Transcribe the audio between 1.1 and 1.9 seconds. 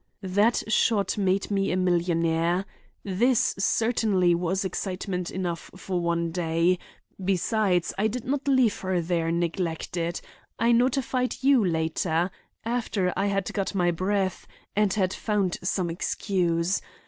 made me a